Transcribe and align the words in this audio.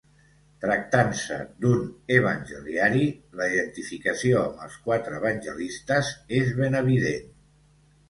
Tractant-se 0.61 1.37
d'un 1.65 1.83
evangeliari, 2.15 3.05
la 3.43 3.51
identificació 3.53 4.43
amb 4.49 4.67
els 4.67 4.83
quatre 4.89 5.23
evangelistes 5.23 6.15
és 6.43 6.55
ben 6.65 6.85
evident. 6.85 7.35